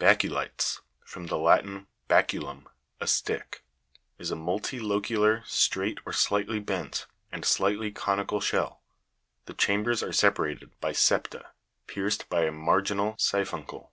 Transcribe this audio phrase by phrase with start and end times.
[0.00, 2.66] Ba'culiles (from the Latin, ba'culum,
[3.00, 3.62] a stick)
[4.18, 8.82] is a multilocular, straight, or slightly bent, and slightly conical shell;
[9.44, 11.52] the chambers are separated by septa,
[11.86, 13.92] pierced by a marginal siphuncle.